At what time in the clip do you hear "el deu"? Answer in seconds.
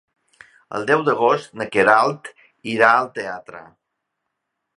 0.77-1.03